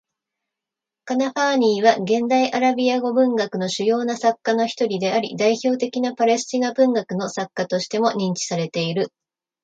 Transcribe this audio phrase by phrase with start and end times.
[1.05, 9.13] カナファーニーは、現代アラビア語文学の主要な作家の一人であり、代表的なパレスチナ文学の作家としても認知されている。